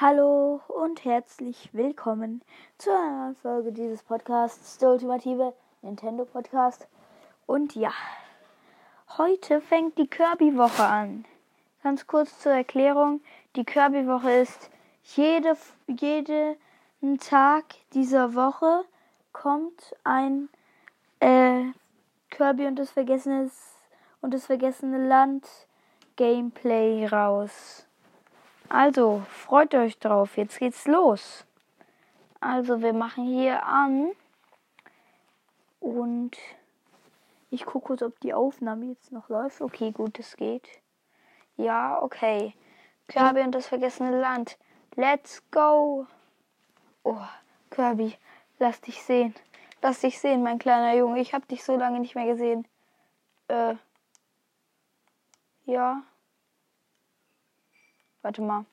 [0.00, 2.40] Hallo und herzlich willkommen
[2.78, 6.86] zu einer Folge dieses Podcasts, der ultimative Nintendo Podcast.
[7.46, 7.90] Und ja,
[9.16, 11.24] heute fängt die Kirby-Woche an.
[11.82, 13.22] Ganz kurz zur Erklärung:
[13.56, 14.70] Die Kirby-Woche ist
[15.02, 15.56] jede,
[15.88, 18.84] jeden Tag dieser Woche
[19.32, 20.48] kommt ein
[21.18, 21.64] äh,
[22.30, 23.50] Kirby und das vergessene
[24.20, 25.44] und das vergessene Land
[26.14, 27.87] Gameplay raus.
[28.68, 30.36] Also, freut euch drauf.
[30.36, 31.46] Jetzt geht's los.
[32.40, 34.10] Also, wir machen hier an.
[35.80, 36.36] Und
[37.50, 39.60] ich gucke kurz, ob die Aufnahme jetzt noch läuft.
[39.60, 40.68] Okay, gut, es geht.
[41.56, 42.54] Ja, okay.
[43.08, 44.58] Kirby und das vergessene Land.
[44.96, 46.06] Let's go.
[47.04, 47.22] Oh,
[47.70, 48.14] Kirby,
[48.58, 49.34] lass dich sehen.
[49.80, 51.20] Lass dich sehen, mein kleiner Junge.
[51.20, 52.66] Ich hab dich so lange nicht mehr gesehen.
[53.48, 53.76] Äh.
[55.64, 56.02] Ja.
[58.22, 58.64] Warte mal.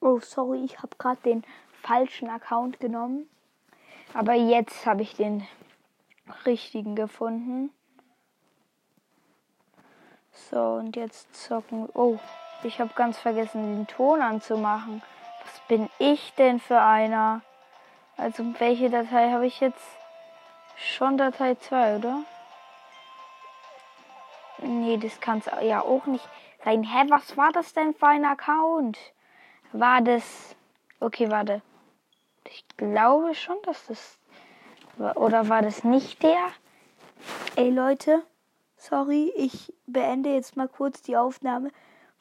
[0.00, 1.42] Oh, sorry, ich habe gerade den
[1.82, 3.28] falschen Account genommen.
[4.14, 5.46] Aber jetzt habe ich den
[6.44, 7.70] richtigen gefunden.
[10.32, 11.88] So, und jetzt zocken.
[11.92, 12.20] Oh,
[12.62, 15.02] ich habe ganz vergessen, den Ton anzumachen.
[15.68, 17.42] Bin ich denn für einer?
[18.16, 19.84] Also welche Datei habe ich jetzt?
[20.76, 22.22] Schon Datei 2, oder?
[24.58, 26.26] Nee, das kann es ja auch nicht
[26.64, 26.82] sein.
[26.82, 28.98] Hä, was war das denn für ein Account?
[29.72, 30.54] War das...
[31.00, 31.62] Okay, warte.
[32.48, 34.18] Ich glaube schon, dass das...
[35.14, 36.48] Oder war das nicht der?
[37.56, 38.22] Ey Leute,
[38.76, 41.70] sorry, ich beende jetzt mal kurz die Aufnahme,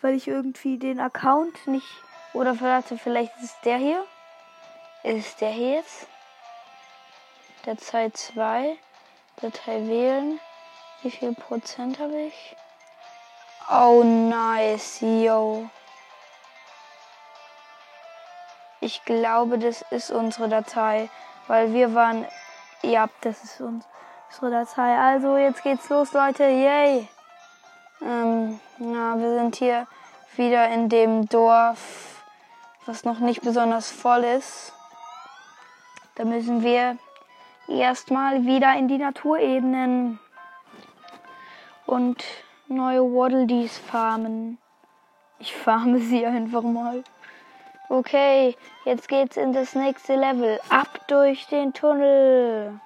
[0.01, 1.87] weil ich irgendwie den Account nicht
[2.35, 4.05] oder vielleicht ist der hier.
[5.03, 6.07] Ist der hier jetzt?
[7.65, 8.77] Datei 2.
[9.41, 10.39] Datei wählen.
[11.01, 12.55] Wie viel Prozent habe ich?
[13.69, 15.69] Oh, nice, yo.
[18.81, 21.09] Ich glaube, das ist unsere Datei,
[21.47, 22.27] weil wir waren.
[22.83, 24.97] Ja, das ist unsere Datei.
[24.97, 26.43] Also, jetzt geht's los, Leute.
[26.43, 27.07] Yay.
[28.01, 29.87] Ähm, na, wir sind hier
[30.35, 32.14] wieder in dem Dorf
[32.85, 34.73] was noch nicht besonders voll ist.
[36.15, 36.97] Da müssen wir
[37.67, 40.19] erstmal wieder in die Naturebenen
[41.85, 42.23] und
[42.67, 44.57] neue Waddle farmen.
[45.39, 47.03] Ich farme sie einfach mal.
[47.89, 50.59] Okay, jetzt geht's in das nächste Level.
[50.69, 52.79] Ab durch den Tunnel.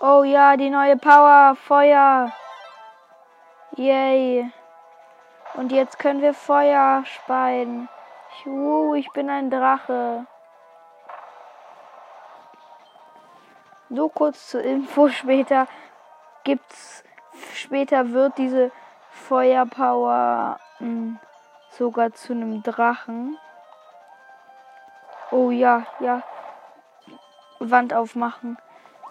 [0.00, 2.30] Oh ja, die neue Power, Feuer.
[3.76, 4.50] Yay.
[5.54, 7.88] Und jetzt können wir Feuer speien.
[8.44, 10.26] Uh, ich bin ein Drache.
[13.88, 15.68] So kurz zur Info später
[16.42, 17.02] gibt's
[17.54, 18.70] später wird diese
[19.10, 21.18] Feuerpower hm,
[21.70, 23.38] sogar zu einem Drachen.
[25.36, 26.22] Oh ja, ja.
[27.58, 28.56] Wand aufmachen.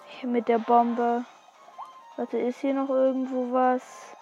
[0.07, 1.25] Hier mit der Bombe.
[2.15, 4.15] Warte, ist hier noch irgendwo was?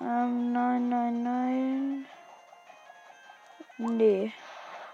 [0.00, 2.06] Ähm, nein, nein, nein.
[3.76, 4.32] Nee.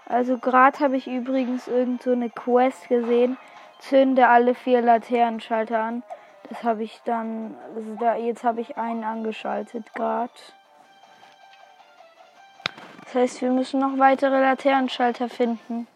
[0.07, 3.37] Also gerade habe ich übrigens irgend so eine Quest gesehen.
[3.79, 6.03] Zünde alle vier Laternenschalter an.
[6.49, 7.55] Das habe ich dann.
[7.77, 10.33] Also da, jetzt habe ich einen angeschaltet gerade.
[13.05, 15.87] Das heißt, wir müssen noch weitere Laternenschalter finden.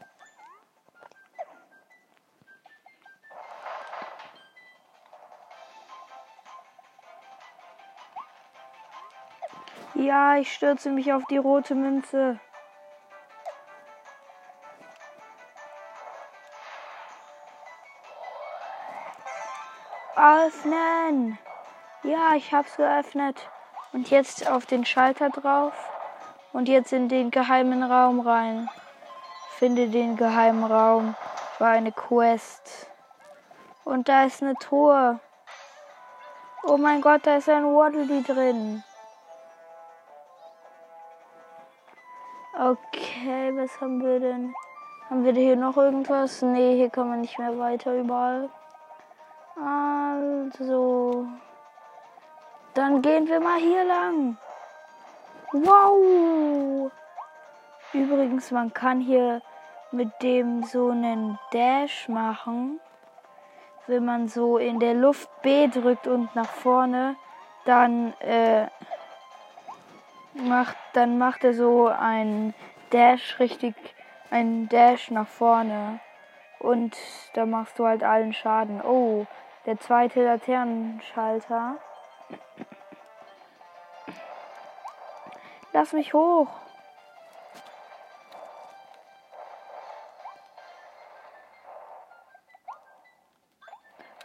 [10.09, 12.39] Ja, ich stürze mich auf die rote Münze.
[20.15, 21.37] Öffnen!
[22.01, 23.51] Ja, ich hab's geöffnet.
[23.93, 25.75] Und jetzt auf den Schalter drauf.
[26.53, 28.67] Und jetzt in den geheimen Raum rein.
[29.59, 31.15] Finde den geheimen Raum.
[31.59, 32.89] War eine Quest.
[33.83, 35.19] Und da ist eine Truhe.
[36.63, 38.83] Oh mein Gott, da ist ein Waddle drin.
[42.69, 44.53] Okay, was haben wir denn?
[45.09, 46.43] Haben wir hier noch irgendwas?
[46.43, 48.47] Nee, hier kann man nicht mehr weiter überall.
[49.55, 51.25] Also.
[52.75, 54.37] Dann gehen wir mal hier lang.
[55.51, 56.91] Wow!
[57.91, 59.41] Übrigens, man kann hier
[59.91, 62.79] mit dem so einen Dash machen.
[63.87, 67.15] wenn man so in der Luft B drückt und nach vorne,
[67.65, 68.67] dann äh,
[70.39, 72.53] macht, dann macht er so ein
[72.91, 73.75] Dash richtig,
[74.31, 75.99] ein Dash nach vorne.
[76.59, 76.97] Und
[77.33, 78.81] da machst du halt allen Schaden.
[78.81, 79.25] Oh,
[79.65, 81.77] der zweite Laternenschalter.
[85.71, 86.49] Lass mich hoch.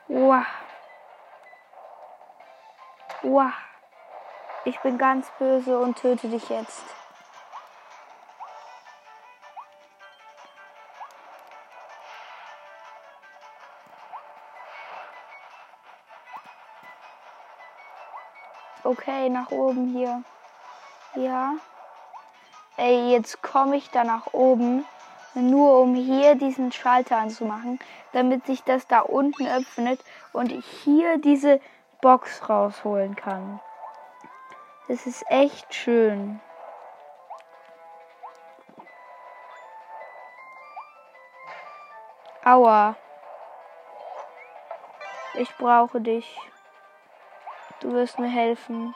[0.08, 0.44] Wow.
[3.22, 3.73] Wow.
[4.66, 6.82] Ich bin ganz böse und töte dich jetzt.
[18.82, 20.22] Okay, nach oben hier.
[21.14, 21.54] Ja.
[22.78, 24.86] Ey, jetzt komme ich da nach oben,
[25.34, 27.78] nur um hier diesen Schalter anzumachen,
[28.12, 30.00] damit sich das da unten öffnet
[30.32, 31.60] und ich hier diese
[32.00, 33.60] Box rausholen kann.
[34.86, 36.40] Das ist echt schön.
[42.44, 42.94] Aua.
[45.32, 46.38] Ich brauche dich.
[47.80, 48.94] Du wirst mir helfen.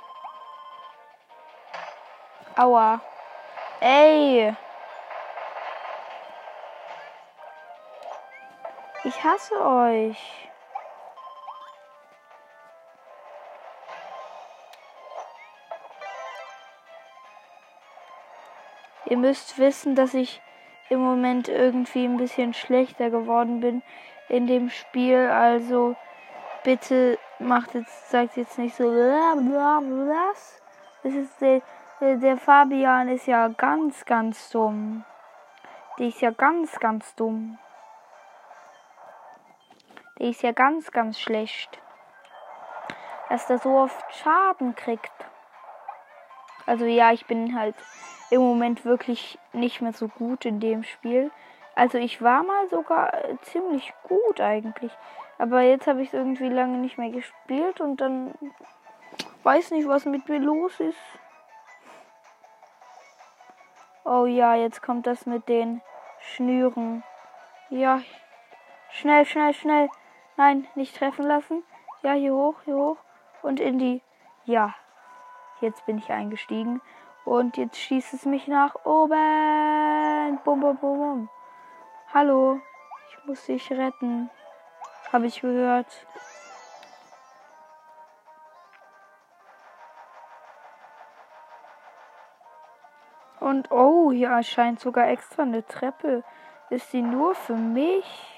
[2.57, 3.01] Aua.
[3.81, 4.55] Ey.
[9.05, 10.48] Ich hasse euch.
[19.09, 20.43] Ihr müsst wissen, dass ich
[20.91, 23.83] im Moment irgendwie ein bisschen schlechter geworden bin
[24.29, 25.29] in dem Spiel.
[25.29, 25.97] Also
[26.63, 29.35] bitte macht jetzt, sagt jetzt nicht so bla.
[31.03, 31.63] Das ist der,
[32.01, 35.05] der Fabian ist ja ganz, ganz dumm.
[35.99, 37.59] Die ist ja ganz, ganz dumm.
[40.19, 41.81] Die ist ja ganz, ganz schlecht.
[43.31, 45.13] Dass der so oft Schaden kriegt.
[46.67, 47.75] Also ja, ich bin halt
[48.31, 51.31] im Moment wirklich nicht mehr so gut in dem Spiel.
[51.75, 54.93] Also ich war mal sogar ziemlich gut eigentlich.
[55.39, 58.35] Aber jetzt habe ich es irgendwie lange nicht mehr gespielt und dann
[59.45, 60.99] weiß nicht, was mit mir los ist.
[64.05, 65.81] Oh ja, jetzt kommt das mit den
[66.21, 67.05] Schnüren.
[67.71, 68.01] Ja,
[68.91, 69.89] schnell, schnell, schnell.
[70.37, 71.63] Nein, nicht treffen lassen.
[72.03, 72.97] Ja, hier hoch, hier hoch.
[73.43, 74.03] Und in die.
[74.45, 74.75] Ja,
[75.61, 76.81] jetzt bin ich eingestiegen.
[77.29, 80.39] Und jetzt schießt es mich nach oben.
[80.45, 81.29] Bum, bum, bum, bum.
[82.15, 82.59] Hallo,
[83.11, 84.31] ich muss dich retten.
[85.13, 86.07] Habe ich gehört.
[93.41, 96.25] Und oh, hier erscheint sogar extra eine Treppe.
[96.71, 98.38] Ist die nur für mich?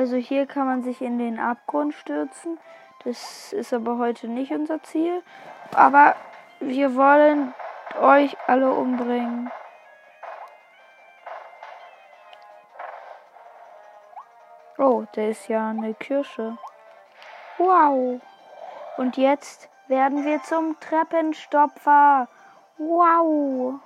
[0.00, 2.58] Also hier kann man sich in den Abgrund stürzen.
[3.04, 5.22] Das ist aber heute nicht unser Ziel.
[5.74, 6.16] Aber
[6.58, 7.52] wir wollen
[8.00, 9.50] euch alle umbringen.
[14.78, 16.56] Oh, da ist ja eine Kirsche.
[17.58, 18.22] Wow.
[18.96, 22.26] Und jetzt werden wir zum Treppenstopfer.
[22.78, 23.80] Wow.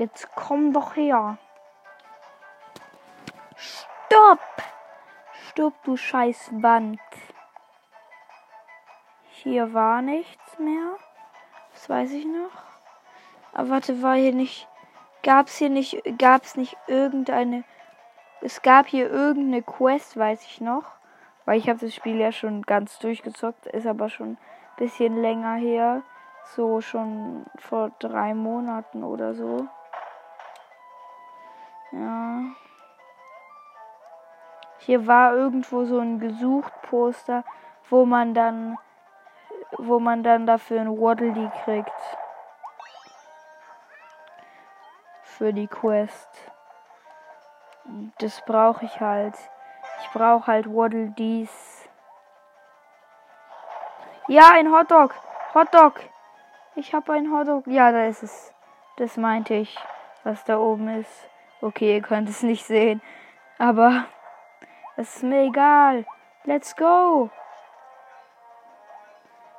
[0.00, 1.36] Jetzt komm doch her.
[3.54, 4.38] Stopp!
[5.50, 6.98] Stopp, du scheiß Wand.
[9.28, 10.96] Hier war nichts mehr.
[11.74, 12.62] Das weiß ich noch.
[13.52, 14.68] Aber warte, war hier nicht.
[15.22, 16.02] Gab's hier nicht.
[16.16, 17.64] Gab's nicht irgendeine.
[18.40, 20.84] Es gab hier irgendeine Quest, weiß ich noch.
[21.44, 23.66] Weil ich habe das Spiel ja schon ganz durchgezockt.
[23.66, 24.38] Ist aber schon ein
[24.78, 26.00] bisschen länger her.
[26.56, 29.68] So schon vor drei Monaten oder so.
[31.92, 32.42] Ja.
[34.78, 37.44] Hier war irgendwo so ein Gesucht-Poster,
[37.88, 38.78] wo man dann
[39.78, 42.18] wo man dann dafür ein Waddle kriegt.
[45.22, 46.28] Für die Quest.
[48.18, 49.34] Das brauche ich halt.
[50.02, 51.88] Ich brauche halt Waddle Dees.
[54.28, 55.14] Ja, ein Hotdog.
[55.54, 56.00] Hotdog.
[56.74, 57.66] Ich habe ein Hotdog.
[57.66, 58.54] Ja, da ist es.
[58.96, 59.76] Das meinte ich,
[60.24, 61.28] was da oben ist.
[61.62, 63.02] Okay, ihr könnt es nicht sehen.
[63.58, 64.06] Aber
[64.96, 66.06] es ist mir egal.
[66.44, 67.30] Let's go.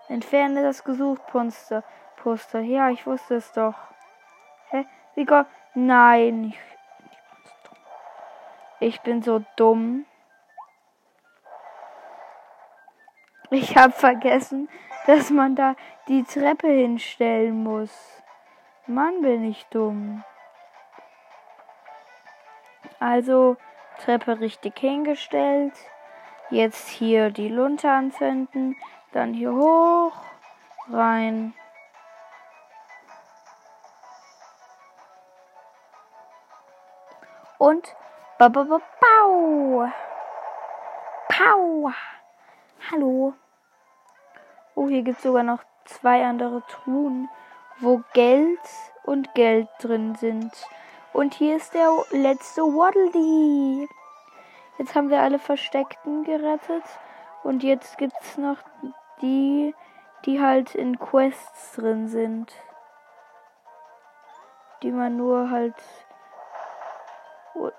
[0.07, 1.83] Entferne das Gesucht-Poster.
[2.17, 2.61] Poster.
[2.61, 3.75] Ja, ich wusste es doch.
[4.69, 4.85] Hä?
[5.15, 5.45] Wie Gott?
[5.73, 6.53] Nein.
[8.79, 10.05] Ich, bin so dumm.
[13.51, 14.69] Ich habe vergessen,
[15.05, 15.75] dass man da
[16.07, 18.23] die Treppe hinstellen muss.
[18.87, 20.23] Mann, bin ich dumm.
[23.01, 23.57] Also
[23.97, 25.73] Treppe richtig hingestellt.
[26.51, 28.77] Jetzt hier die Lunte anzünden.
[29.11, 30.13] Dann hier hoch.
[30.87, 31.55] Rein.
[37.57, 37.95] Und
[38.37, 39.89] ba ba ba Pau.
[41.27, 41.91] Pau.
[42.91, 43.33] Hallo.
[44.75, 47.29] Oh, hier gibt es sogar noch zwei andere Truhen,
[47.79, 48.59] wo Geld
[49.03, 50.51] und Geld drin sind.
[51.13, 53.87] Und hier ist der letzte Waddle.
[54.77, 56.83] Jetzt haben wir alle Versteckten gerettet.
[57.43, 58.57] Und jetzt gibt es noch
[59.21, 59.75] die,
[60.25, 62.53] die halt in Quests drin sind.
[64.83, 65.75] Die man nur halt.
[67.55, 67.71] Oh,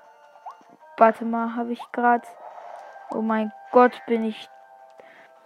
[0.98, 2.28] warte mal, habe ich gerade.
[3.10, 4.50] Oh mein Gott, bin ich.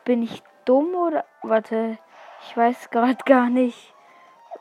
[0.05, 1.25] Bin ich dumm oder.
[1.43, 1.99] Warte,
[2.43, 3.95] ich weiß gerade gar nicht,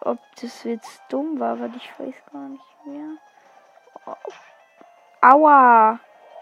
[0.01, 3.17] ob das jetzt dumm war, weil ich weiß gar nicht mehr.
[4.05, 4.15] Oh.
[5.21, 5.99] Aua!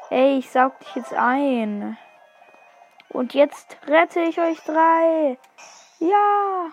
[0.10, 1.98] Ey, ich saug dich jetzt ein.
[3.10, 5.38] Und jetzt rette ich euch drei.
[6.00, 6.72] Ja.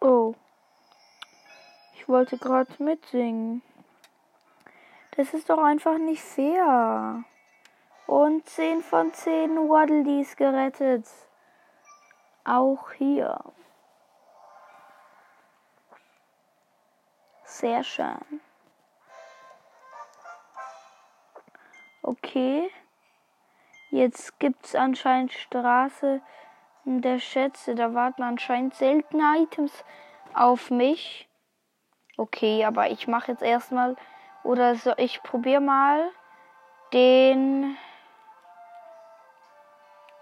[0.00, 0.34] Oh.
[1.94, 3.62] Ich wollte gerade mitsingen.
[5.16, 7.24] Das ist doch einfach nicht fair.
[8.06, 11.06] Und 10 von 10 Waddledees gerettet.
[12.44, 13.40] Auch hier.
[17.44, 18.40] Sehr schön.
[22.02, 22.70] Okay.
[23.90, 26.20] Jetzt gibt es anscheinend Straße
[26.84, 27.74] der Schätze.
[27.74, 29.84] Da warten anscheinend seltene Items
[30.34, 31.28] auf mich.
[32.16, 33.96] Okay, aber ich mache jetzt erstmal.
[34.44, 36.10] Oder so, ich probiere mal
[36.92, 37.76] den.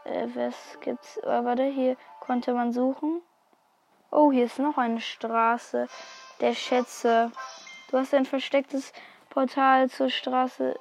[0.04, 1.18] Äh, was gibt's?
[1.24, 3.20] Oh, warte, hier konnte man suchen.
[4.10, 5.88] Oh, hier ist noch eine Straße
[6.40, 7.32] der Schätze.
[7.90, 8.92] Du hast ein verstecktes
[9.28, 10.78] Portal zur Straße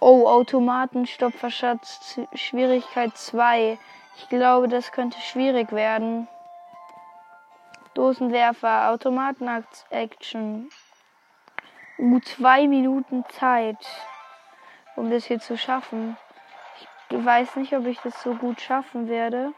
[0.00, 2.20] Oh, Automatenstopp verschatzt.
[2.34, 3.78] Schwierigkeit 2.
[4.16, 6.28] Ich glaube, das könnte schwierig werden.
[7.94, 10.68] Dosenwerfer, Automaten-Action.
[11.96, 13.78] Uh, zwei Minuten Zeit,
[14.96, 16.16] um das hier zu schaffen.
[17.08, 19.52] Ich weiß nicht, ob ich das so gut schaffen werde.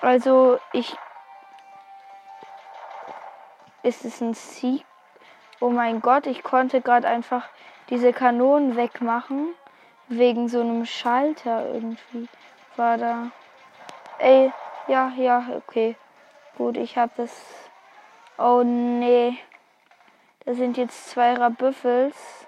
[0.00, 0.96] Also ich.
[3.82, 4.84] Ist es ein Sieg?
[5.60, 7.48] Oh mein Gott, ich konnte gerade einfach
[7.90, 9.54] diese Kanonen wegmachen.
[10.08, 12.28] Wegen so einem Schalter irgendwie.
[12.76, 13.30] War da.
[14.18, 14.52] Ey,
[14.88, 15.96] ja, ja, okay.
[16.56, 17.70] Gut, ich habe das.
[18.38, 19.38] Oh nee.
[20.44, 22.46] Da sind jetzt zwei Rabüffels.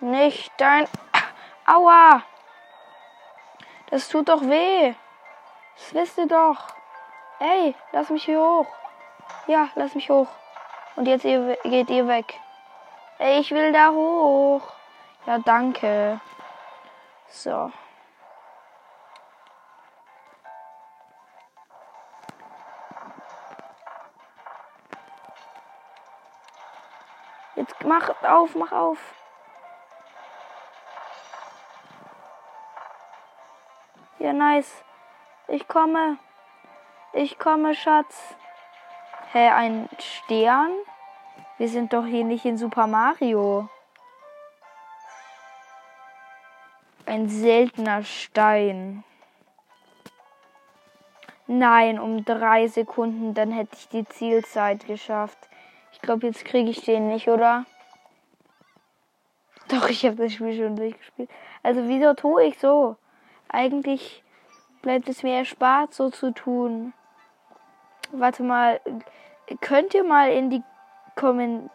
[0.00, 0.88] Nicht dein.
[1.66, 2.22] Aua!
[3.90, 4.94] Das tut doch weh.
[5.76, 6.68] Das wisst ihr doch.
[7.38, 8.66] Ey, lass mich hier hoch.
[9.46, 10.28] Ja, lass mich hoch.
[10.96, 12.38] Und jetzt ihr, geht ihr weg.
[13.18, 14.62] Ey, ich will da hoch.
[15.26, 16.20] Ja, danke.
[17.28, 17.72] So.
[27.54, 28.98] Jetzt mach auf, mach auf.
[34.18, 34.84] Ja, nice.
[35.52, 36.16] Ich komme.
[37.12, 38.34] Ich komme, Schatz.
[39.32, 40.70] Hä, ein Stern?
[41.58, 43.68] Wir sind doch hier nicht in Super Mario.
[47.04, 49.04] Ein seltener Stein.
[51.46, 55.50] Nein, um drei Sekunden, dann hätte ich die Zielzeit geschafft.
[55.92, 57.66] Ich glaube, jetzt kriege ich den nicht, oder?
[59.68, 61.28] Doch, ich habe das Spiel schon durchgespielt.
[61.62, 62.96] Also, wieso tue ich so?
[63.50, 64.22] Eigentlich
[64.82, 66.92] bleibt es mir erspart, so zu tun.
[68.10, 68.80] Warte mal,
[69.60, 70.62] könnt ihr mal in die,
[71.14, 71.70] Kommen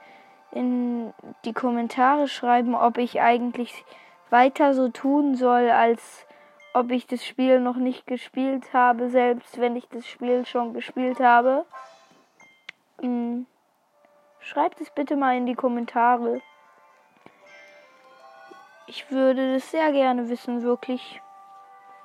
[0.51, 1.13] in
[1.45, 3.85] die Kommentare schreiben, ob ich eigentlich
[4.29, 6.25] weiter so tun soll, als
[6.73, 11.19] ob ich das Spiel noch nicht gespielt habe, selbst wenn ich das Spiel schon gespielt
[11.19, 11.65] habe.
[13.01, 13.45] Hm.
[14.39, 16.41] Schreibt es bitte mal in die Kommentare.
[18.85, 21.21] Ich würde das sehr gerne wissen, wirklich.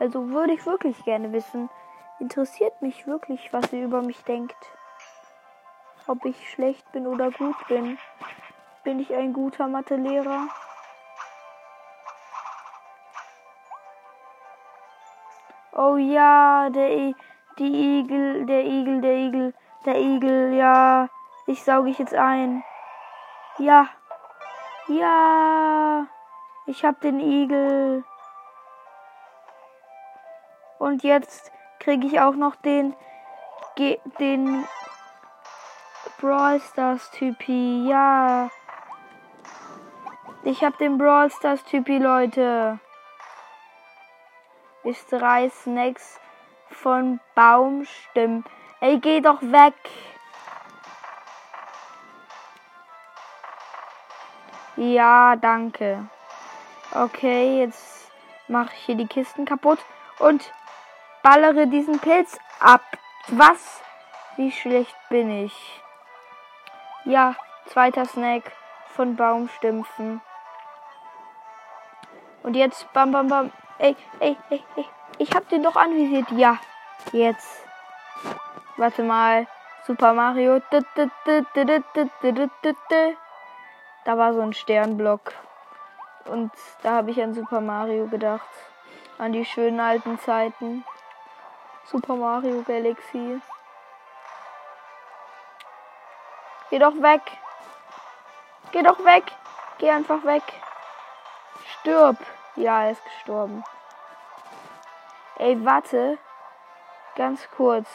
[0.03, 1.71] Also würde ich wirklich gerne wissen.
[2.19, 4.57] Interessiert mich wirklich, was ihr über mich denkt.
[6.09, 7.97] Ob ich schlecht bin oder gut bin.
[8.83, 10.49] Bin ich ein guter Mathelehrer?
[15.71, 17.15] Oh ja, der I
[17.61, 19.55] die Igel, der Igel, der Igel,
[19.87, 21.09] der Igel, ja.
[21.47, 22.65] Ich sauge ich jetzt ein.
[23.59, 23.89] Ja.
[24.89, 26.09] Ja.
[26.67, 28.03] Ich hab den Igel.
[30.83, 32.97] Und jetzt kriege ich auch noch den
[34.19, 34.67] den
[36.21, 37.87] Brawl Stars Typi.
[37.89, 38.51] Ja.
[40.43, 42.81] Ich hab den Brawl Stars Typi, Leute.
[44.83, 46.19] Ich drei Snacks
[46.69, 48.45] von Baumstimmen.
[48.81, 49.75] Ey, geh doch weg.
[54.75, 56.09] Ja, danke.
[56.93, 58.11] Okay, jetzt
[58.49, 59.79] mache ich hier die Kisten kaputt
[60.19, 60.53] und
[61.23, 62.83] ballere diesen Pilz ab.
[63.29, 63.81] Was?
[64.37, 65.83] Wie schlecht bin ich?
[67.05, 67.35] Ja,
[67.67, 68.53] zweiter Snack
[68.95, 70.21] von Baumstümpfen.
[72.43, 73.53] Und jetzt bam bam bam.
[73.79, 74.87] Ey, ey, ey, ey.
[75.19, 76.31] Ich hab den doch anvisiert.
[76.33, 76.59] Ja,
[77.13, 77.65] jetzt.
[78.77, 79.47] Warte mal.
[79.85, 80.61] Super Mario.
[84.05, 85.33] Da war so ein Sternblock.
[86.27, 86.53] Und
[86.83, 88.49] da habe ich an Super Mario gedacht.
[89.19, 90.85] An die schönen alten Zeiten.
[91.93, 93.43] Super Mario Galaxy.
[96.71, 97.21] Geh doch weg.
[98.71, 99.25] Geh doch weg.
[99.77, 100.43] Geh einfach weg.
[101.67, 102.17] Stirb.
[102.57, 103.63] Ja, er ist gestorben.
[105.37, 106.17] Ey, warte.
[107.15, 107.89] Ganz kurz.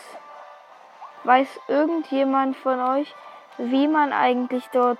[1.23, 3.15] Weiß irgendjemand von euch,
[3.57, 4.99] wie man eigentlich dort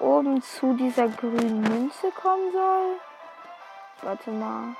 [0.00, 2.98] oben zu dieser grünen Münze kommen soll?
[4.02, 4.74] Warte mal.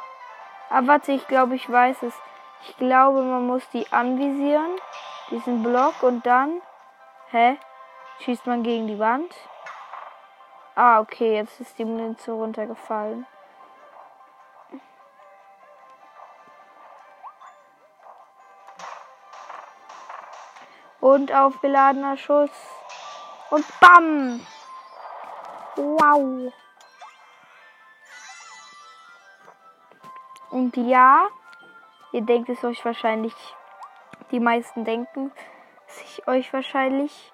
[0.68, 2.14] Ah, warte, ich glaube, ich weiß es.
[2.68, 4.80] Ich glaube, man muss die anvisieren,
[5.30, 6.60] diesen Block und dann.
[7.30, 7.58] Hä?
[8.20, 9.32] Schießt man gegen die Wand?
[10.74, 13.24] Ah, okay, jetzt ist die Münze runtergefallen.
[21.00, 22.50] Und aufgeladener Schuss.
[23.50, 24.44] Und BAM!
[25.76, 26.52] Wow!
[30.50, 31.28] Und ja,
[32.16, 33.34] ihr denkt es euch wahrscheinlich,
[34.30, 35.30] die meisten denken
[35.86, 37.30] sich euch wahrscheinlich,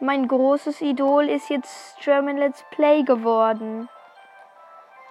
[0.00, 3.90] mein großes Idol ist jetzt German Let's Play geworden.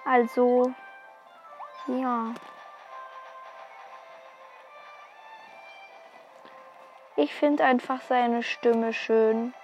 [0.04, 0.72] Also,
[1.86, 2.34] ja.
[7.14, 9.54] Ich finde einfach seine Stimme schön.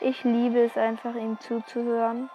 [0.00, 2.30] Ich liebe es einfach, ihm zuzuhören.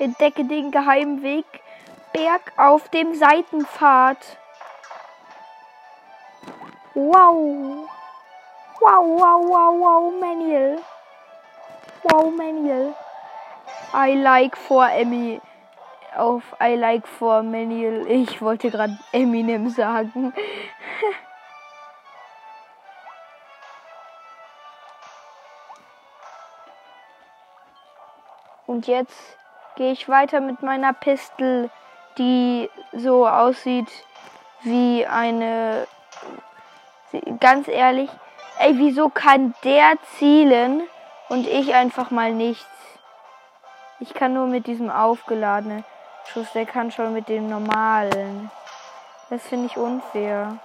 [0.00, 1.44] Entdecke den geheimen Weg
[2.12, 4.16] Berg auf dem Seitenpfad.
[6.94, 7.88] Wow.
[8.80, 10.80] Wow, wow, wow, wow, Manuel.
[12.02, 12.94] Wow, Manuel.
[13.92, 15.40] I like for Emmy.
[16.16, 18.06] Auf I like for Manuel.
[18.10, 20.32] Ich wollte gerade Eminem sagen.
[28.66, 29.39] Und jetzt
[29.80, 31.70] gehe ich weiter mit meiner Pistole,
[32.18, 33.88] die so aussieht
[34.62, 35.86] wie eine
[37.40, 38.10] ganz ehrlich,
[38.58, 40.82] ey, wieso kann der zielen
[41.30, 42.66] und ich einfach mal nichts?
[44.00, 45.82] Ich kann nur mit diesem aufgeladenen
[46.26, 48.50] Schuss, der kann schon mit dem normalen.
[49.30, 50.58] Das finde ich unfair.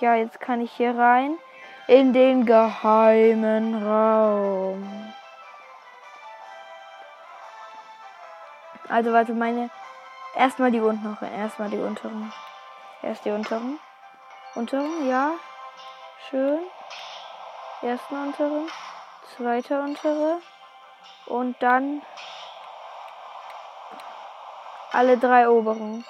[0.00, 1.38] Ja, jetzt kann ich hier rein
[1.86, 5.07] in den geheimen Raum.
[8.88, 9.70] Also warte, meine
[10.34, 12.32] erstmal die unteren, erstmal die unteren.
[13.02, 13.78] Erst die unteren.
[14.54, 15.32] Unteren, ja.
[16.28, 16.60] Schön.
[17.82, 18.68] Ersten unteren.
[19.36, 20.40] Zweiter untere.
[21.26, 22.02] Und dann
[24.92, 26.04] alle drei oberen.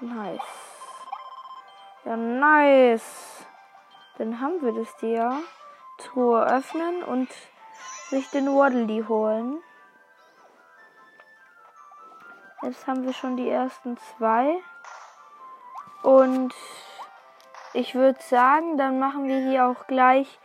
[0.00, 0.40] Nice.
[2.04, 3.44] Ja, nice.
[4.18, 5.42] Dann haben wir das dir.
[5.98, 7.28] Truhe öffnen und
[8.08, 9.62] sich den Waddle holen.
[12.62, 14.56] Jetzt haben wir schon die ersten zwei.
[16.02, 16.54] Und
[17.72, 20.38] ich würde sagen, dann machen wir hier auch gleich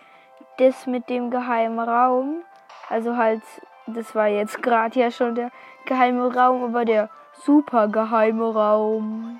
[0.58, 2.44] das mit dem geheimen Raum.
[2.90, 3.44] Also halt,
[3.86, 5.52] das war jetzt gerade ja schon der
[5.86, 7.10] geheime Raum, aber der
[7.44, 9.40] super geheime Raum.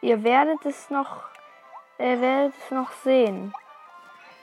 [0.00, 1.22] ihr werdet es noch,
[1.98, 3.52] ihr werdet es noch sehen,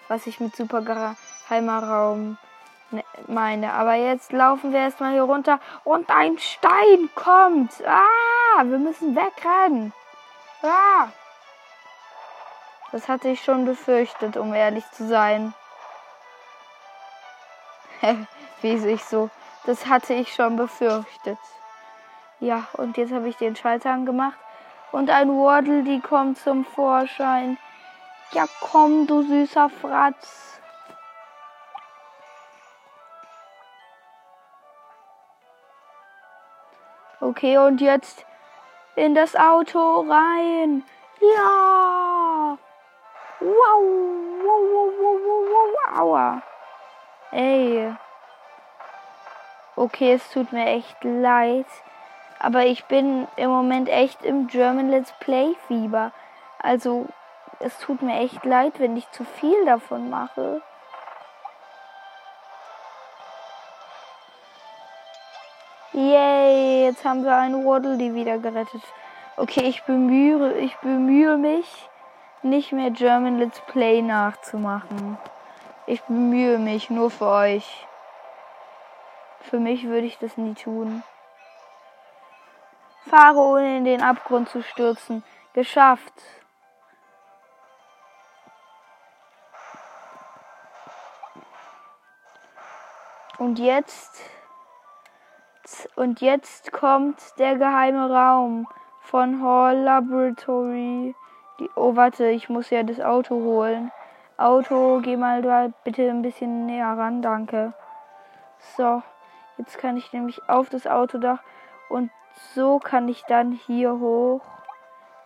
[0.07, 2.37] was ich mit super geheimer Raum
[3.27, 3.73] meine.
[3.73, 7.71] Aber jetzt laufen wir erstmal hier runter und ein Stein kommt.
[7.85, 9.93] Ah, wir müssen wegrennen.
[10.61, 11.09] Ah.
[12.91, 15.53] Das hatte ich schon befürchtet, um ehrlich zu sein.
[18.61, 19.29] Wie sich so.
[19.65, 21.37] Das hatte ich schon befürchtet.
[22.39, 24.37] Ja, und jetzt habe ich den Schalter angemacht.
[24.91, 27.57] Und ein Wordle, die kommt zum Vorschein.
[28.31, 30.56] Ja, komm, du süßer Fratz.
[37.19, 38.25] Okay, und jetzt
[38.95, 40.83] in das Auto rein.
[41.19, 42.57] Ja.
[43.39, 44.17] Wow.
[44.43, 46.41] Wow, wow, wow, wow, wow.
[47.31, 47.93] Ey.
[49.75, 51.65] Okay, es tut mir echt leid.
[52.39, 56.11] Aber ich bin im Moment echt im German Let's Play Fieber.
[56.59, 57.07] Also,
[57.59, 60.61] es tut mir echt leid, wenn ich zu viel davon mache.
[65.97, 68.83] Yay, jetzt haben wir einen Waddle die wieder gerettet.
[69.35, 71.89] Okay, ich bemühe, ich bemühe mich,
[72.43, 75.17] nicht mehr German Let's Play nachzumachen.
[75.87, 77.87] Ich bemühe mich nur für euch.
[79.41, 81.01] Für mich würde ich das nie tun.
[83.09, 85.23] Fahre ohne in den Abgrund zu stürzen.
[85.53, 86.13] Geschafft.
[93.39, 94.36] Und jetzt
[95.95, 98.67] und jetzt kommt der geheime Raum
[99.01, 101.15] von Hall Laboratory.
[101.59, 103.91] Die, oh, warte, ich muss ja das Auto holen.
[104.37, 107.73] Auto, geh mal da bitte ein bisschen näher ran, danke.
[108.75, 109.01] So,
[109.57, 111.39] jetzt kann ich nämlich auf das Autodach
[111.89, 112.11] und
[112.53, 114.41] so kann ich dann hier hoch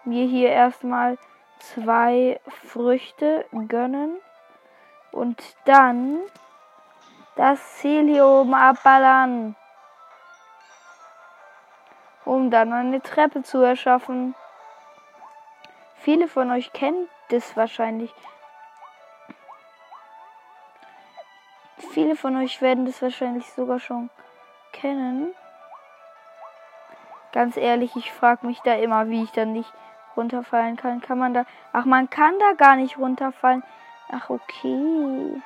[0.05, 1.17] mir hier erstmal
[1.59, 4.17] zwei Früchte gönnen
[5.11, 6.19] und dann
[7.35, 9.55] das oben abballern,
[12.25, 14.35] um dann eine Treppe zu erschaffen.
[15.95, 18.13] Viele von euch kennen das wahrscheinlich.
[21.93, 24.09] Viele von euch werden das wahrscheinlich sogar schon
[24.71, 25.33] kennen.
[27.31, 29.71] Ganz ehrlich, ich frage mich da immer, wie ich dann nicht
[30.17, 31.01] runterfallen kann.
[31.01, 31.45] Kann man da.
[31.73, 33.63] Ach, man kann da gar nicht runterfallen.
[34.11, 35.41] Ach, okay.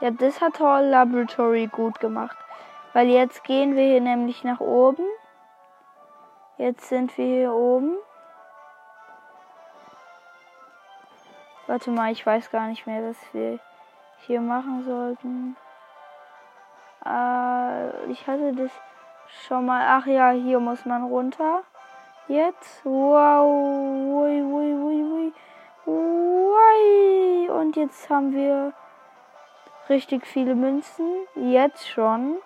[0.00, 2.36] Ja, das hat Hall Laboratory gut gemacht.
[2.92, 5.04] Weil jetzt gehen wir hier nämlich nach oben.
[6.60, 7.96] Jetzt sind wir hier oben.
[11.66, 13.58] Warte mal, ich weiß gar nicht mehr, was wir
[14.26, 15.56] hier machen sollten.
[17.06, 18.70] Äh, ich hatte das
[19.46, 21.62] Schau mal, ach ja, hier muss man runter.
[22.28, 22.84] Jetzt.
[22.84, 23.46] Wow.
[23.46, 25.32] Ui, ui, ui,
[25.86, 27.50] ui.
[27.50, 28.74] Und jetzt haben wir
[29.88, 31.26] richtig viele Münzen.
[31.36, 32.36] Jetzt schon.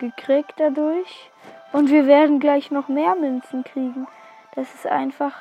[0.00, 1.30] Gekriegt dadurch.
[1.72, 4.06] Und wir werden gleich noch mehr Münzen kriegen.
[4.54, 5.34] Das ist einfach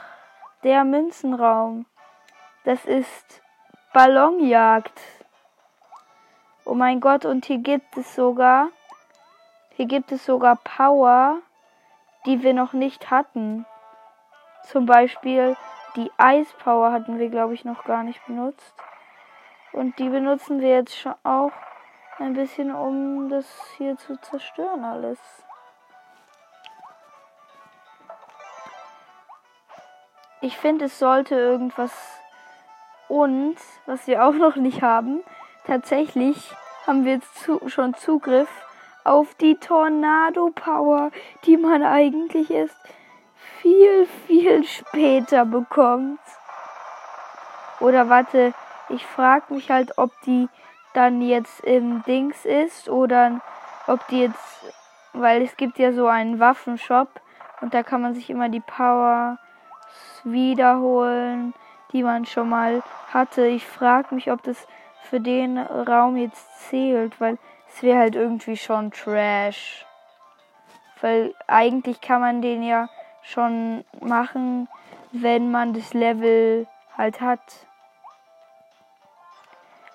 [0.64, 1.86] der Münzenraum.
[2.64, 3.42] Das ist
[3.94, 5.00] Ballonjagd.
[6.66, 8.70] Oh mein Gott, und hier gibt es sogar
[9.76, 11.42] hier gibt es sogar Power,
[12.26, 13.66] die wir noch nicht hatten.
[14.64, 15.58] Zum Beispiel
[15.98, 18.74] die Eispower hatten wir, glaube ich, noch gar nicht benutzt.
[19.74, 21.52] Und die benutzen wir jetzt schon auch
[22.20, 23.46] ein bisschen, um das
[23.78, 25.20] hier zu zerstören alles.
[30.46, 31.92] Ich finde, es sollte irgendwas
[33.08, 33.56] und,
[33.88, 35.24] was wir auch noch nicht haben,
[35.66, 36.38] tatsächlich
[36.86, 38.48] haben wir jetzt zu, schon Zugriff
[39.04, 41.10] auf die Tornado Power,
[41.46, 42.78] die man eigentlich erst
[43.60, 46.20] viel, viel später bekommt.
[47.80, 48.54] Oder warte,
[48.90, 50.48] ich frage mich halt, ob die
[50.94, 53.42] dann jetzt im Dings ist oder
[53.88, 54.74] ob die jetzt,
[55.14, 57.10] weil es gibt ja so einen Waffenshop
[57.62, 59.40] und da kann man sich immer die Power
[60.24, 61.54] wiederholen,
[61.92, 63.46] die man schon mal hatte.
[63.48, 64.68] Ich frage mich, ob das
[65.04, 67.38] für den Raum jetzt zählt, weil
[67.70, 69.86] es wäre halt irgendwie schon Trash.
[71.02, 72.90] Weil eigentlich kann man den ja
[73.22, 74.68] schon machen,
[75.12, 77.42] wenn man das Level halt hat.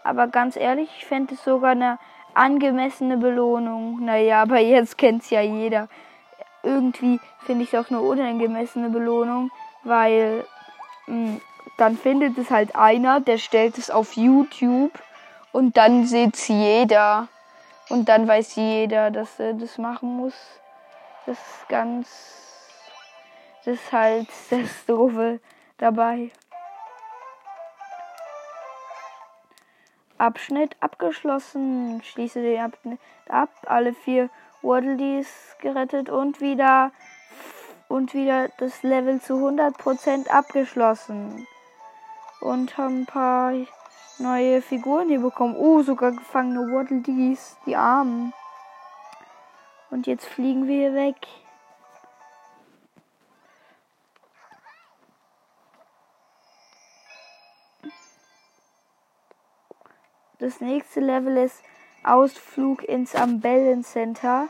[0.05, 1.99] Aber ganz ehrlich, ich fände es sogar eine
[2.35, 4.05] angemessene Belohnung.
[4.05, 5.89] Naja, aber jetzt kennt es ja jeder.
[6.63, 9.51] Irgendwie finde ich es auch eine unangemessene Belohnung,
[9.85, 10.45] weil
[11.07, 11.41] mh, hm,
[11.77, 14.93] dann findet es halt einer, der stellt es auf YouTube
[15.53, 17.29] und dann sieht es jeder.
[17.89, 20.35] Und dann weiß jeder, dass er das machen muss.
[21.27, 22.09] Das ist ganz,
[23.65, 25.41] Das ist halt das Doofe
[25.79, 26.31] dabei.
[30.19, 32.03] Abschnitt abgeschlossen.
[32.05, 33.49] Schließe den Abschnitt ab.
[33.67, 34.29] Alle vier
[34.63, 36.93] Waddledees gerettet und wieder
[37.91, 41.47] und wieder das Level zu 100% abgeschlossen.
[42.41, 43.53] Und haben ein paar
[44.19, 45.57] neue Figuren hier bekommen.
[45.57, 48.33] Oh, sogar gefangene Waddledees, die Armen.
[49.91, 51.17] Und jetzt fliegen wir hier weg.
[60.39, 61.61] Das nächste Level ist
[62.05, 64.49] Ausflug ins Ambellen Center.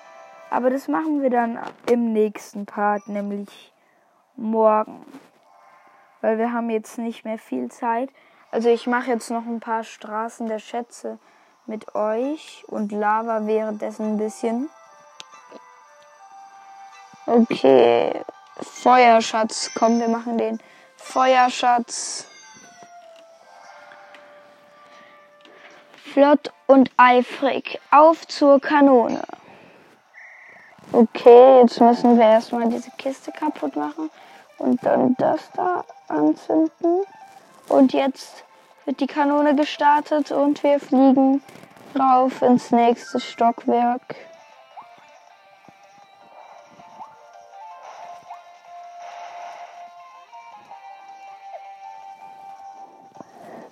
[0.50, 1.58] Aber das machen wir dann
[1.88, 3.72] im nächsten Part, nämlich
[4.36, 5.06] morgen.
[6.20, 8.10] Weil wir haben jetzt nicht mehr viel Zeit.
[8.50, 11.18] Also ich mache jetzt noch ein paar Straßen der Schätze
[11.66, 14.68] mit euch und Lava währenddessen ein bisschen.
[17.26, 18.12] Okay,
[18.60, 19.70] Feuerschatz.
[19.76, 20.58] Komm, wir machen den
[20.96, 22.26] Feuerschatz.
[26.12, 27.80] Flott und eifrig.
[27.92, 29.22] Auf zur Kanone.
[30.92, 34.10] Okay, jetzt müssen wir erstmal diese Kiste kaputt machen
[34.58, 37.04] und dann das da anzünden.
[37.68, 38.44] Und jetzt
[38.84, 41.44] wird die Kanone gestartet und wir fliegen
[41.96, 44.16] rauf ins nächste Stockwerk.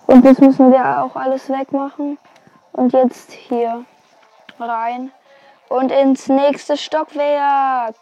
[0.07, 2.17] Und das müssen wir auch alles wegmachen.
[2.71, 3.83] Und jetzt hier
[4.57, 5.11] rein
[5.69, 7.95] und ins nächste Stockwerk.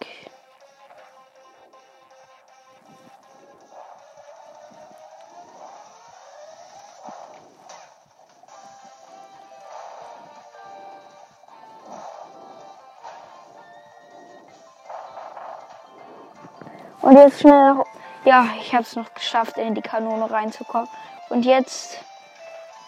[17.02, 17.84] Und jetzt schnell.
[18.26, 20.90] Ja, ich habe es noch geschafft, in die Kanone reinzukommen.
[21.30, 22.00] Und jetzt.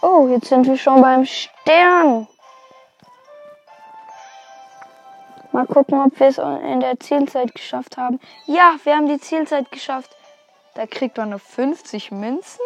[0.02, 2.28] Oh, jetzt sind wir schon beim Stern.
[5.60, 8.22] Mal gucken, ob wir es in der Zielzeit geschafft haben.
[8.46, 10.10] Ja, wir haben die Zielzeit geschafft.
[10.74, 12.62] Da kriegt man nur 50 Münzen.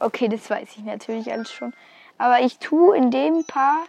[0.00, 1.72] Okay, das weiß ich natürlich alles schon.
[2.18, 3.88] Aber ich tue in dem Part,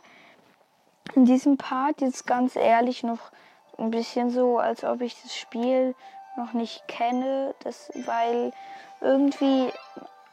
[1.15, 3.32] in diesem Part jetzt ganz ehrlich noch
[3.80, 5.95] ein bisschen so, als ob ich das Spiel
[6.38, 7.56] noch nicht kenne.
[7.63, 8.54] Das, weil
[9.00, 9.71] irgendwie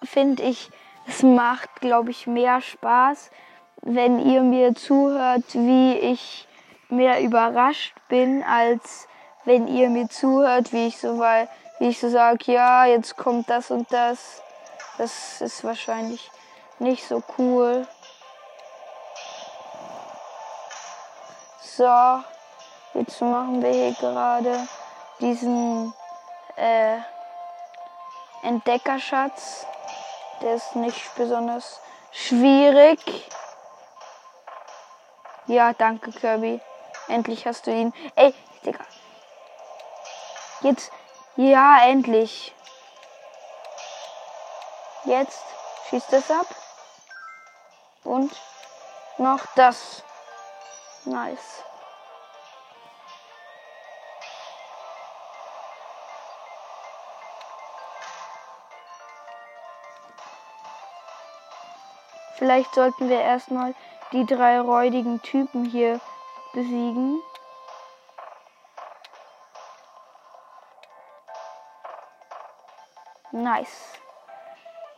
[0.03, 0.69] finde ich,
[1.07, 3.31] es macht, glaube ich, mehr Spaß,
[3.83, 6.47] wenn ihr mir zuhört, wie ich
[6.89, 9.09] mehr überrascht bin, als
[9.45, 13.49] wenn ihr mir zuhört, wie ich so weil, wie ich so sage, ja, jetzt kommt
[13.49, 14.43] das und das.
[14.99, 16.31] Das ist wahrscheinlich
[16.79, 17.87] nicht so cool.
[21.61, 22.21] So,
[22.95, 24.67] jetzt machen wir hier gerade
[25.21, 25.95] diesen
[26.57, 26.99] äh,
[28.43, 29.67] Entdeckerschatz.
[30.43, 32.99] Der ist nicht besonders schwierig.
[35.49, 36.61] Ja, danke, Kirby.
[37.09, 37.95] Endlich hast du ihn.
[38.17, 38.35] Ey,
[38.67, 38.85] Digga.
[40.61, 40.93] Jetzt.
[41.37, 42.55] Ja, endlich.
[45.05, 45.47] Jetzt
[45.89, 46.47] schießt es ab.
[48.05, 48.31] Und
[49.17, 50.05] noch das.
[51.07, 51.65] Nice.
[62.35, 63.75] Vielleicht sollten wir erstmal
[64.13, 66.01] die drei räudigen Typen hier
[66.53, 67.21] besiegen.
[73.33, 74.01] Nice.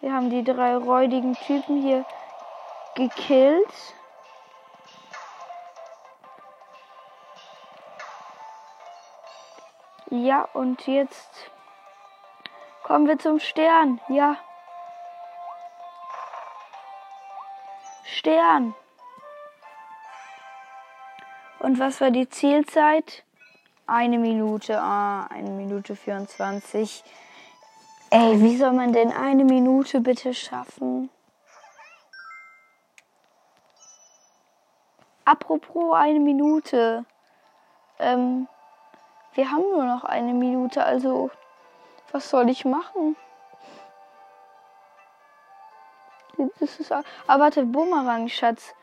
[0.00, 2.04] Wir haben die drei räudigen Typen hier
[2.94, 3.94] gekillt.
[10.10, 11.50] Ja, und jetzt
[12.82, 14.00] kommen wir zum Stern.
[14.08, 14.36] Ja.
[18.04, 18.74] Stern.
[21.60, 23.22] Und was war die Zielzeit?
[23.86, 27.04] Eine Minute, ah, eine Minute 24.
[28.08, 31.10] Ey, wie soll man denn eine Minute bitte schaffen?
[35.26, 37.04] Apropos eine Minute.
[37.98, 38.48] Ähm,
[39.34, 41.30] wir haben nur noch eine Minute, also
[42.10, 43.16] was soll ich machen?
[46.58, 48.74] Das ist, aber warte, Bumerang, Schatz,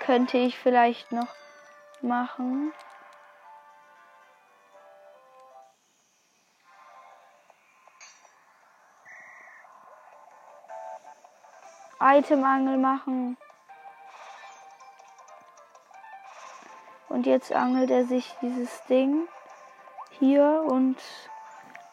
[0.00, 1.28] könnte ich vielleicht noch
[2.04, 2.72] machen.
[12.00, 13.36] Itemangel machen.
[17.08, 19.26] Und jetzt angelt er sich dieses Ding
[20.18, 20.96] hier und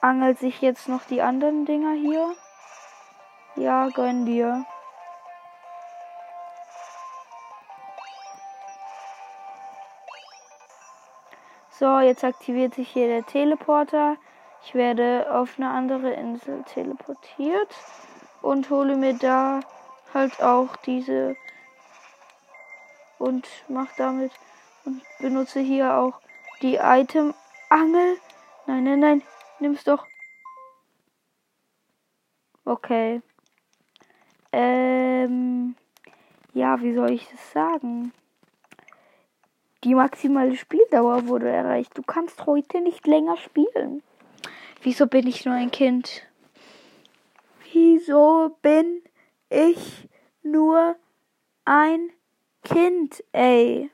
[0.01, 2.35] angelt sich jetzt noch die anderen Dinger hier.
[3.55, 4.65] Ja, gönn dir.
[11.81, 14.15] So, jetzt aktiviert sich hier der Teleporter.
[14.63, 17.75] Ich werde auf eine andere Insel teleportiert
[18.43, 19.61] und hole mir da
[20.13, 21.35] halt auch diese
[23.17, 24.31] und mach damit
[24.85, 26.21] und benutze hier auch
[26.61, 27.33] die Item
[27.69, 28.15] Angel.
[28.67, 29.23] Nein, nein, nein,
[29.57, 30.05] nimm's doch.
[32.63, 33.23] Okay.
[34.51, 35.75] Ähm
[36.53, 38.13] ja, wie soll ich das sagen?
[39.83, 41.97] Die maximale Spieldauer wurde erreicht.
[41.97, 44.03] Du kannst heute nicht länger spielen.
[44.83, 46.23] Wieso bin ich nur ein Kind?
[47.73, 49.01] Wieso bin
[49.49, 50.07] ich
[50.43, 50.95] nur
[51.65, 52.09] ein
[52.63, 53.89] Kind, ey?